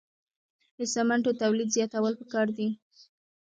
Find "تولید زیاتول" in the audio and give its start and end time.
1.41-2.13